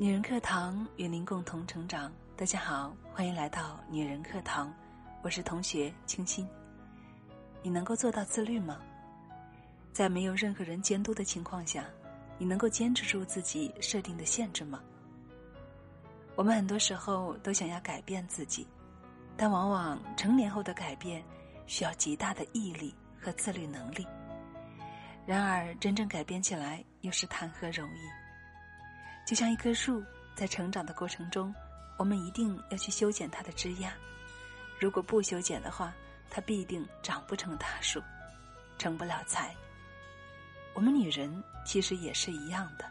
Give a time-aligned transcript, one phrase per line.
[0.00, 2.12] 女人课堂与您共同成长。
[2.36, 4.72] 大家好，欢迎来到女人课堂，
[5.22, 6.48] 我是同学清新。
[7.64, 8.80] 你能够做到自律吗？
[9.92, 11.84] 在没有任何人监督的情况下，
[12.38, 14.80] 你能够坚持住自己设定的限制吗？
[16.36, 18.68] 我们很多时候都想要改变自己，
[19.36, 21.20] 但往往成年后的改变
[21.66, 24.06] 需要极大的毅力和自律能力。
[25.26, 28.27] 然而，真正改变起来又是谈何容易？
[29.28, 30.02] 就像一棵树
[30.34, 31.54] 在成长的过程中，
[31.98, 33.92] 我们一定要去修剪它的枝丫。
[34.80, 35.92] 如果不修剪的话，
[36.30, 38.02] 它必定长不成大树，
[38.78, 39.54] 成不了材。
[40.72, 42.90] 我们女人其实也是一样的，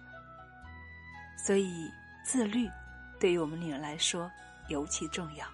[1.44, 1.92] 所以
[2.24, 2.70] 自律
[3.20, 4.30] 对于我们女人来说
[4.68, 5.48] 尤其重要。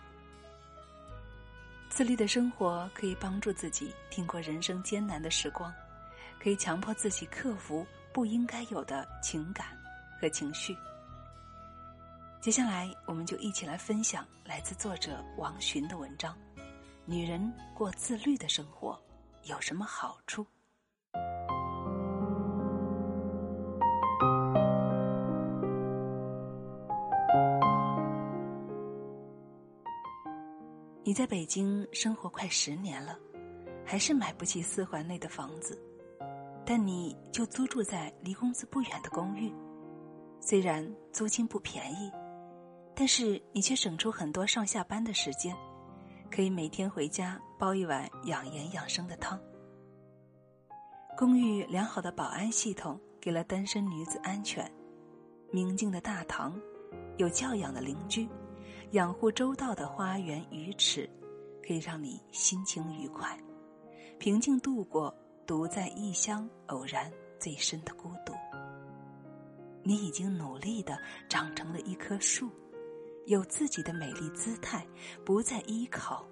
[1.88, 5.74] 自律的生活可以帮助自己挺过人生艰难的时光，
[6.42, 9.66] 可以强迫自己克服不应该有的情感。
[10.24, 10.74] 和情绪。
[12.40, 16.34] 接下来，我们就一起来分享来自作者王洵的文章：
[17.06, 18.98] 《女人过自律的生活
[19.44, 20.42] 有什么好处？》
[31.04, 33.20] 你在北京生活快十年了，
[33.86, 35.78] 还是买不起四环内的房子，
[36.66, 39.54] 但你就租住在离公司不远的公寓。
[40.46, 42.12] 虽然租金不便宜，
[42.94, 45.56] 但是你却省出很多上下班的时间，
[46.30, 49.40] 可以每天回家煲一碗养颜养生的汤。
[51.16, 54.70] 公寓良好的保安系统给了单身女子安全，
[55.50, 56.60] 明净的大堂，
[57.16, 58.28] 有教养的邻居，
[58.92, 61.10] 养护周到的花园鱼池，
[61.66, 63.40] 可以让你心情愉快，
[64.20, 65.16] 平静度过
[65.48, 68.34] 独在异乡偶然最深的孤独。
[69.84, 72.50] 你已经努力的长成了一棵树，
[73.26, 74.88] 有自己的美丽姿态，
[75.26, 76.26] 不再依靠，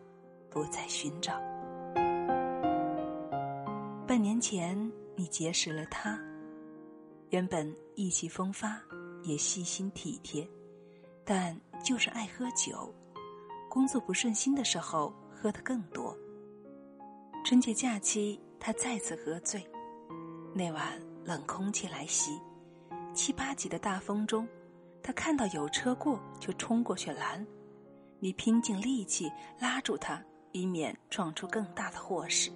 [0.50, 1.40] 不再寻找。
[4.08, 6.18] 半年前，你结识了他，
[7.30, 8.82] 原本意气风发，
[9.24, 10.48] 也细心体贴，
[11.26, 12.94] 但就是爱喝酒，
[13.70, 16.18] 工作不顺心的时候喝得更多。
[17.44, 19.66] 春节假期，他再次喝醉，
[20.54, 22.40] 那晚冷空气来袭。
[23.14, 24.48] 七八级的大风中，
[25.04, 27.46] 他看到有车过就冲过去拦，
[28.20, 30.24] 你拼尽力气拉住他，
[30.54, 32.52] 以免撞出更大的祸事。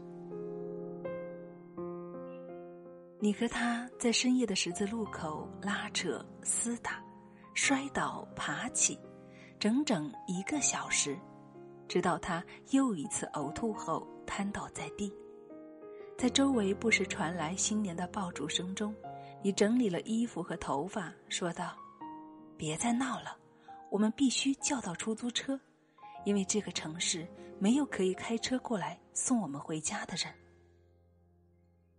[3.20, 7.04] 你和他在深夜的十字路口拉扯厮打，
[7.54, 9.00] 摔倒爬起，
[9.60, 11.18] 整整一个小时，
[11.88, 15.12] 直到他又一次呕吐后瘫倒在地，
[16.18, 18.94] 在周围不时传来新年的爆竹声中。
[19.46, 21.78] 你整理了衣服和头发，说道
[22.58, 23.38] ：“别再闹了，
[23.92, 25.62] 我们必须叫到出租车，
[26.26, 27.28] 因为这个城市
[27.60, 30.34] 没有可以开车过来送我们回家的人。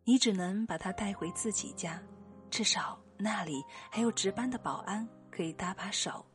[0.02, 2.02] 你只能把他带回自己家，
[2.50, 6.26] 至少那里还有值班的保安可以搭把手。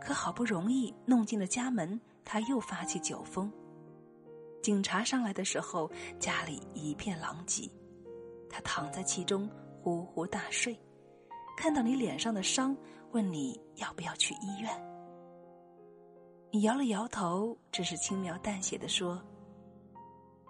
[0.00, 3.52] 可好不容易弄进了家门，他又发起酒疯。
[4.62, 5.90] 警察上来的时候，
[6.20, 7.68] 家里一片狼藉，
[8.48, 9.50] 他躺在其中。”
[9.82, 10.78] 呼呼大睡，
[11.56, 12.76] 看到你脸上的伤，
[13.12, 14.70] 问你要不要去医院。
[16.50, 19.22] 你摇了摇头，只是轻描淡写的说：“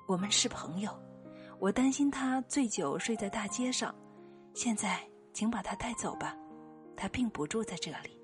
[0.08, 0.90] 我们是朋友，
[1.58, 3.94] 我担心他醉酒睡在大街上，
[4.54, 5.00] 现在
[5.32, 6.36] 请把他带走吧，
[6.96, 8.18] 他并不住在这里。”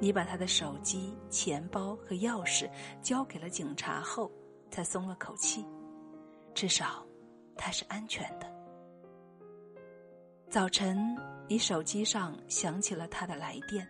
[0.00, 2.70] 你把他的手机、钱包和钥匙
[3.02, 4.30] 交给了警察后，
[4.70, 5.64] 才松了口气，
[6.54, 7.04] 至少
[7.56, 8.57] 他是安全的。
[10.50, 11.14] 早晨，
[11.46, 13.86] 你手机上响起了他的来电。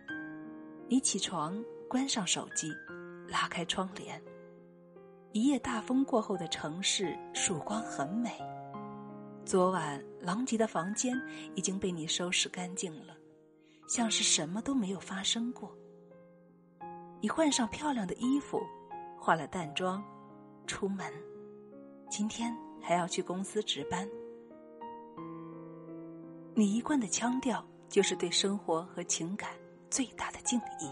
[0.89, 2.69] 你起床，关上手机，
[3.29, 4.21] 拉开窗帘。
[5.31, 8.29] 一夜大风过后的城市，曙光很美。
[9.45, 11.17] 昨晚狼藉的房间
[11.55, 13.15] 已经被你收拾干净了，
[13.87, 15.73] 像是什么都没有发生过。
[17.21, 18.59] 你换上漂亮的衣服，
[19.17, 20.03] 化了淡妆，
[20.67, 21.09] 出门。
[22.09, 24.05] 今天还要去公司值班。
[26.55, 29.51] 你一贯的腔调就是对生活和情感
[29.89, 30.91] 最大的敬意，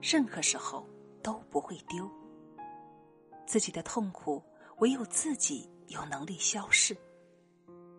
[0.00, 0.86] 任何时候
[1.22, 2.08] 都不会丢。
[3.46, 4.42] 自己的痛苦
[4.78, 6.96] 唯有自己有能力消逝。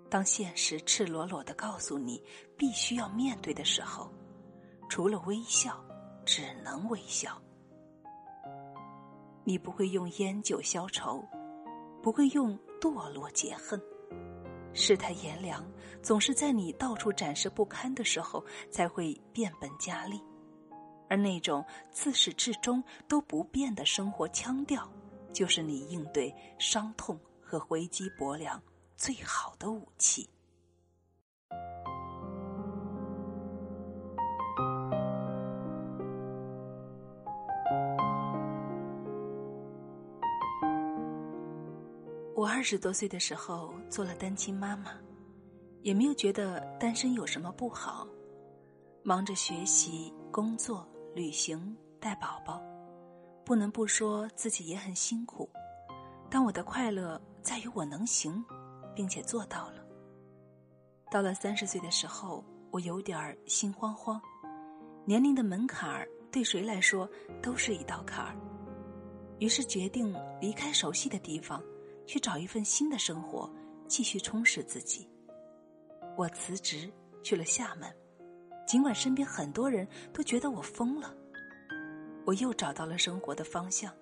[0.10, 2.24] 当现实赤裸裸的告诉你
[2.58, 4.10] 必须要面对的时候，
[4.88, 5.84] 除了微笑，
[6.26, 7.42] 只能微笑。
[9.44, 11.22] 你不会用烟酒消愁，
[12.02, 13.82] 不会用堕落解恨。
[14.78, 15.66] 世态炎凉，
[16.04, 20.22] 总是在你到处展示不堪的时候才会变本加厉，
[21.10, 24.88] 而那种自始至终都不变的生活腔调，
[25.34, 28.62] 就是你应对伤痛和回击薄凉
[28.96, 30.30] 最好的武器。
[42.48, 44.94] 我二十多岁的时候做了单亲妈妈，
[45.82, 48.08] 也没有觉得单身有什么不好。
[49.04, 52.64] 忙着学习、工作、旅行、带宝宝，
[53.44, 55.50] 不能不说自己也很辛苦。
[56.30, 58.42] 但我的快乐在于我能行，
[58.96, 59.86] 并且做到了。
[61.12, 62.42] 到了三十岁的时候，
[62.72, 64.22] 我有点儿心慌慌，
[65.04, 67.10] 年龄的门槛儿对谁来说
[67.42, 68.34] 都是一道坎儿，
[69.40, 71.62] 于是决定离开熟悉的地方。
[72.08, 73.48] 去找一份新的生活，
[73.88, 75.08] 继续充实自己。
[76.16, 77.94] 我辞职去了厦门，
[78.66, 81.14] 尽管身边很多人都觉得我疯了，
[82.26, 83.94] 我又找到了生活的方向，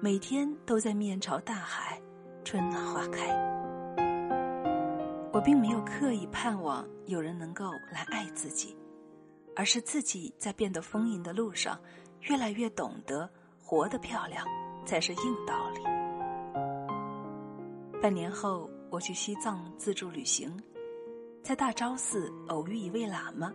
[0.00, 2.00] 每天都在面朝大海，
[2.44, 3.34] 春暖花开。
[5.32, 8.76] 我并没有刻意盼望有人能够来爱自己，
[9.56, 11.80] 而是自己在变得丰盈的路上，
[12.22, 13.28] 越来越懂得
[13.58, 14.46] 活得漂亮
[14.84, 15.99] 才是硬道理。
[18.00, 20.58] 半年后，我去西藏自助旅行，
[21.42, 23.52] 在大昭寺偶遇一位喇嘛，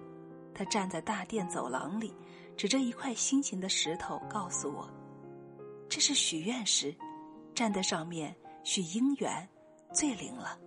[0.53, 2.13] 他站在大殿走廊里，
[2.55, 4.87] 指着一块心形的石头，告诉我
[5.89, 6.95] ：“这是许愿石，
[7.55, 9.49] 站在上面许姻缘，
[9.91, 10.59] 最灵了。”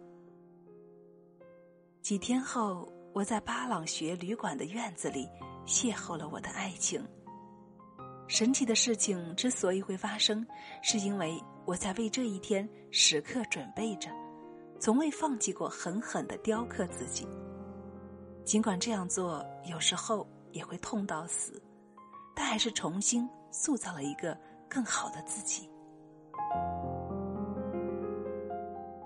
[2.02, 5.28] 几天后，我在巴朗学旅馆的院子里
[5.64, 7.00] 邂逅了我的爱情。
[8.28, 10.46] 神奇的事情之所以会发生，
[10.82, 11.42] 是因为。
[11.64, 14.08] 我在为这一天时刻准备着，
[14.80, 17.28] 从未放弃过狠狠的雕刻自己。
[18.42, 21.62] 尽管这样做有时候也会痛到死，
[22.34, 24.34] 但还是重新塑造了一个
[24.66, 25.68] 更好的自己。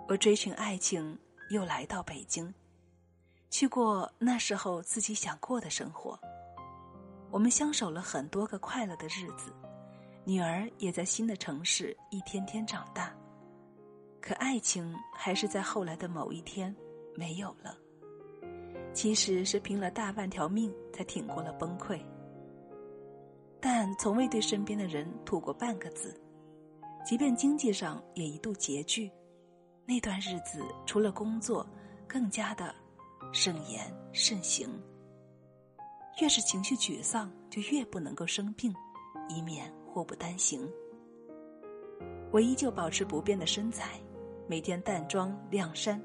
[0.06, 1.18] 我追寻爱情，
[1.50, 2.54] 又来到北京，
[3.50, 6.16] 去过那时候自己想过的生活。
[7.32, 9.52] 我们相守了很多个快乐的日子。
[10.24, 13.12] 女儿也在新的城市一天天长大，
[14.20, 16.72] 可爱情还是在后来的某一天
[17.16, 17.76] 没有了。
[18.92, 21.98] 其实是拼了大半条命才挺过了崩溃，
[23.58, 26.14] 但从未对身边的人吐过半个字，
[27.02, 29.10] 即便经济上也一度拮据。
[29.86, 31.66] 那段日子除了工作，
[32.06, 32.72] 更加的
[33.32, 34.68] 慎言慎行。
[36.20, 38.74] 越是情绪沮丧，就越不能够生病，
[39.28, 39.72] 以免。
[39.94, 40.66] 祸不单行，
[42.30, 44.00] 我依旧保持不变的身材，
[44.48, 46.02] 每天淡妆亮衫，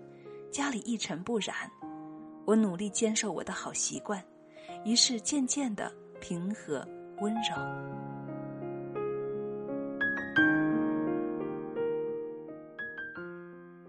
[0.51, 1.55] 家里一尘不染。
[2.43, 4.21] 我努力坚守我的好习惯，
[4.83, 5.89] 于是渐渐的
[6.19, 6.85] 平和
[7.21, 7.55] 温柔。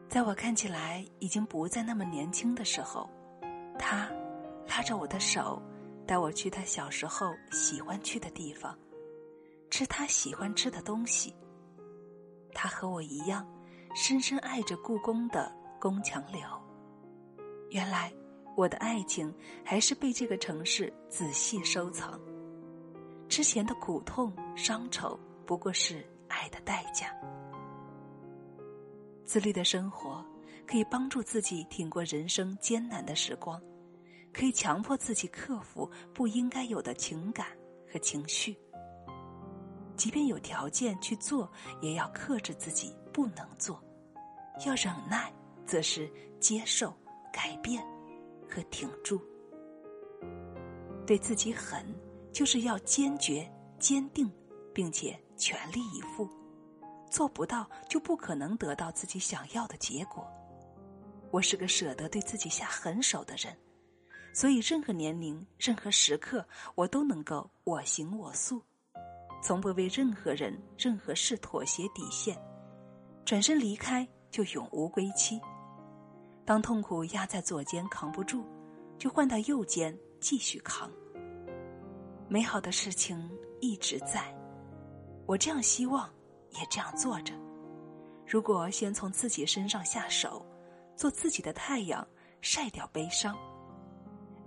[0.09, 3.11] 在我看起来已经不再那么年轻的时候，
[3.77, 4.09] 他
[4.69, 5.61] 拉着我的手，
[6.09, 8.77] 带我去他小时候喜欢去的地方。
[9.69, 11.35] 吃他喜欢吃的东西。
[12.55, 13.47] 他和我一样，
[13.95, 16.41] 深深爱着故宫的宫墙柳。
[17.69, 18.11] 原来，
[18.57, 19.33] 我的爱情
[19.63, 22.19] 还是被这个城市仔细收藏。
[23.29, 27.15] 之前的苦痛伤愁，不过是爱的代价。
[29.27, 30.25] 自律的生活
[30.67, 33.61] 可以帮助自己挺过人生艰难的时光，
[34.33, 37.47] 可以强迫自己克服不应该有的情感
[37.93, 38.59] 和情绪。
[39.97, 43.77] 即便有条件去做，也要克制自己不能做；
[44.65, 45.33] 要忍耐，
[45.67, 46.09] 则是
[46.39, 46.95] 接受、
[47.33, 47.83] 改变
[48.49, 49.21] 和挺住。
[51.05, 51.85] 对自己狠，
[52.33, 54.31] 就是要坚决、坚定，
[54.73, 56.29] 并且全力以赴。
[57.11, 60.25] 做不到，就不可能得到自己想要的结果。
[61.31, 63.57] 我是个舍得对自己下狠手的人，
[64.39, 68.63] 所以任何年龄、任何时刻，我都能够我行我素。
[69.43, 72.41] 从不为任何人、任何事妥协底线，
[73.25, 75.41] 转身离开就永无归期。
[76.45, 78.45] 当痛苦压在左肩扛不住，
[78.97, 80.89] 就换到右肩继续扛。
[82.29, 83.29] 美好的事情
[83.61, 84.33] 一直在，
[85.27, 86.09] 我这样希望，
[86.51, 87.35] 也这样做着。
[88.25, 90.47] 如果先从自己身上下手，
[90.95, 92.07] 做自己的太阳，
[92.41, 93.37] 晒掉悲伤，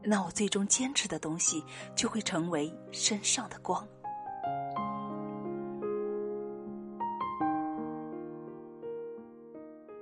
[0.04, 1.64] 那我最终坚持的东西
[1.96, 3.88] 就会成为身上的光。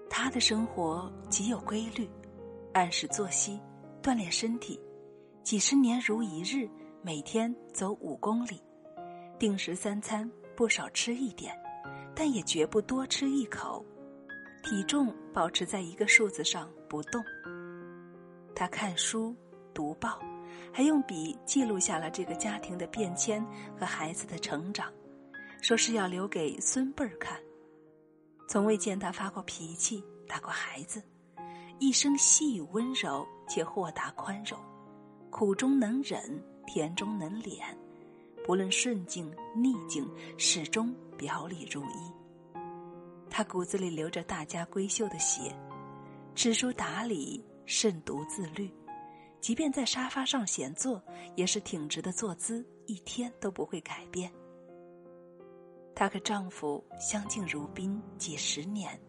[0.09, 2.07] 他的生活极有规律，
[2.73, 3.59] 按时作息，
[4.01, 4.79] 锻炼身体，
[5.43, 6.69] 几十年如一日，
[7.01, 8.61] 每天走五公里，
[9.39, 11.55] 定时三餐不少吃一点，
[12.15, 13.83] 但也绝不多吃一口，
[14.61, 17.23] 体重保持在一个数字上不动。
[18.53, 19.35] 他看书、
[19.79, 20.19] 读报，
[20.73, 23.41] 还用笔记录下了这个家庭的变迁
[23.79, 24.91] 和孩子的成长，
[25.61, 27.39] 说是要留给孙辈儿看。
[28.49, 31.01] 从未见他发过脾气、打过孩子，
[31.79, 34.59] 一生细雨温柔且豁达宽容，
[35.29, 37.61] 苦中能忍，甜中能敛，
[38.45, 40.05] 不论顺境逆境，
[40.37, 42.59] 始终表里如一。
[43.29, 45.55] 他骨子里流着大家闺秀的血，
[46.35, 47.41] 知书达理。
[47.71, 48.67] 慎独自律，
[49.41, 51.01] 即便在沙发上闲坐，
[51.35, 54.31] 也是挺直的坐姿，一天都不会改变。
[55.95, 58.99] 她和丈夫相敬如宾几十年，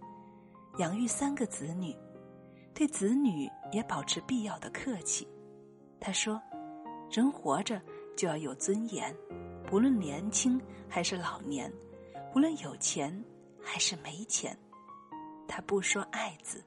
[0.79, 1.97] 养育三个子女，
[2.73, 5.27] 对子女也保持必要的客气。
[5.99, 6.41] 她说
[7.11, 7.81] ：“人活着
[8.17, 9.15] 就要有尊严，
[9.67, 11.73] 不论年轻还是老年，
[12.33, 13.13] 不论有钱
[13.61, 14.57] 还是没钱。”
[15.47, 16.65] 她不说“爱”字，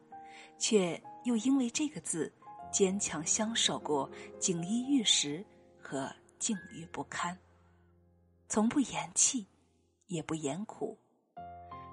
[0.57, 1.01] 却。
[1.23, 2.29] 又因为这个字，
[2.73, 5.45] 坚强相守过锦衣玉食
[5.79, 7.37] 和境遇不堪，
[8.49, 9.47] 从不言弃，
[10.07, 10.97] 也不言苦，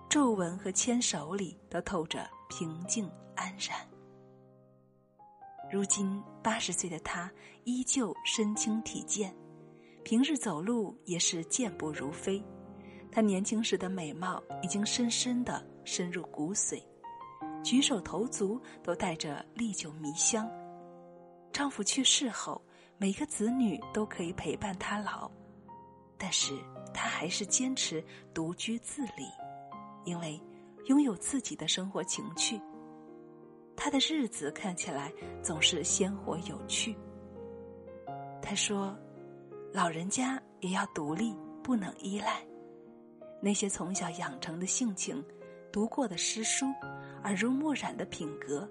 [0.09, 3.87] 皱纹和牵手里都透着平静安然。
[5.71, 7.31] 如今八十岁的他
[7.65, 9.37] 依旧身轻体健，
[10.03, 12.43] 平日走路也是健步如飞。
[13.13, 16.83] 他年轻时的美貌已经深深的深入骨髓。
[17.63, 20.51] 举手投足都带着历久弥香。
[21.52, 22.61] 丈夫去世后，
[22.97, 25.30] 每个子女都可以陪伴他老，
[26.16, 26.57] 但是
[26.95, 28.02] 她还是坚持
[28.33, 29.26] 独居自理，
[30.04, 30.40] 因为
[30.87, 32.61] 拥有自己的生活情趣。
[33.76, 36.97] 她的日子看起来总是鲜活有趣。
[38.40, 38.97] 她说
[39.73, 42.45] ：“老人家也要独立，不能依赖。
[43.40, 45.25] 那些从小养成的性情，
[45.73, 46.66] 读过的诗书。”
[47.23, 48.66] 耳濡目染的品格，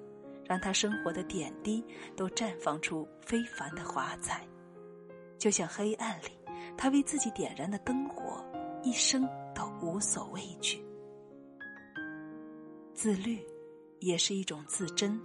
[0.50, 4.44] 让他生活的点滴都绽放出非凡的华彩。
[5.38, 6.32] 就像黑暗里，
[6.76, 8.44] 他为自己点燃的灯火，
[8.82, 10.84] 一生都无所畏惧。
[12.96, 13.46] 自律，
[14.00, 15.22] 也是一种自珍，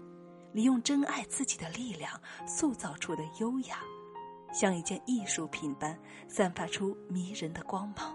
[0.52, 3.78] 利用真爱自己的力量塑造出的优雅，
[4.52, 8.14] 像一件艺术品般散发出迷人的光芒。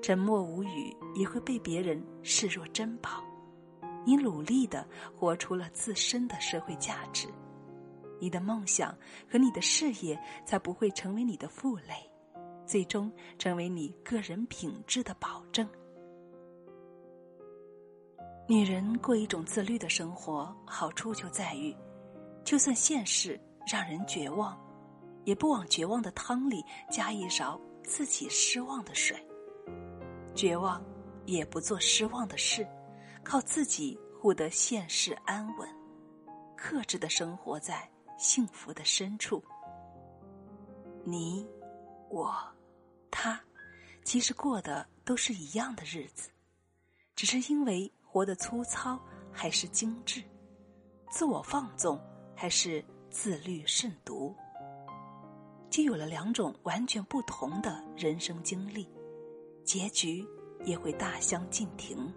[0.00, 3.24] 沉默无语，也会被别人视若珍宝。
[4.04, 7.28] 你努力的活出了自身的社会价值，
[8.20, 8.96] 你的梦想
[9.30, 11.94] 和你的事业才不会成为你的负累，
[12.66, 15.68] 最终成为你个人品质的保证。
[18.48, 21.76] 女人过一种自律的生活，好处就在于，
[22.42, 23.40] 就算现实
[23.70, 24.58] 让人绝望，
[25.24, 29.16] 也不往绝望的汤里加一勺自己失望的水，
[30.34, 30.82] 绝望
[31.26, 32.66] 也不做失望的事。
[33.24, 35.68] 靠自己获得现世安稳，
[36.56, 39.42] 克制的生活在幸福的深处。
[41.04, 41.46] 你、
[42.10, 42.34] 我、
[43.10, 43.40] 他，
[44.04, 46.30] 其实过的都是一样的日子，
[47.14, 49.00] 只是因为活得粗糙
[49.32, 50.22] 还是精致，
[51.10, 52.00] 自我放纵
[52.34, 54.34] 还是自律慎独，
[55.70, 58.88] 就有了两种完全不同的人生经历，
[59.64, 60.26] 结局
[60.64, 62.12] 也会大相径庭。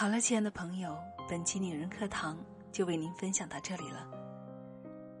[0.00, 0.96] 好了，亲爱的朋友，
[1.28, 2.42] 本期女人课堂
[2.72, 4.08] 就为您分享到这里了。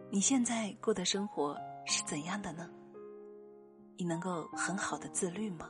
[0.08, 2.66] 你现在过的生活是怎样的呢？
[3.98, 5.68] 你能够很好的自律吗？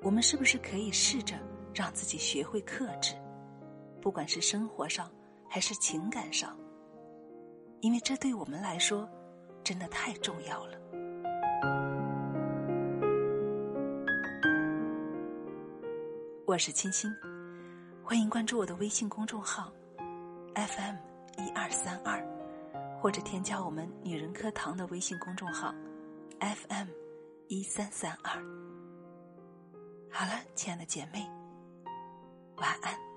[0.00, 1.36] 我们是不是可以试着
[1.74, 3.14] 让自己学会克制，
[4.00, 5.12] 不管是生活上
[5.46, 6.58] 还是情感上？
[7.82, 9.06] 因为这对我们来说
[9.62, 10.78] 真的太重要了。
[16.46, 17.10] 我是清新。
[18.06, 19.72] 欢迎关注我的微信公众号
[20.54, 20.94] ，FM
[21.38, 22.22] 一二三二，
[23.00, 25.74] 或者添加我们女人课堂的微信公众号
[26.38, 26.88] ，FM
[27.48, 28.34] 一三三二。
[30.12, 31.26] 好了，亲爱的姐妹，
[32.56, 33.13] 晚安。